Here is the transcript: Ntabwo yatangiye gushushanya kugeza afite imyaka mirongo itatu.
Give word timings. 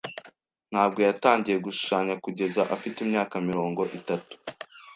Ntabwo 0.71 0.99
yatangiye 1.07 1.57
gushushanya 1.65 2.13
kugeza 2.25 2.61
afite 2.75 2.97
imyaka 3.05 3.35
mirongo 3.49 3.81
itatu. 3.99 4.33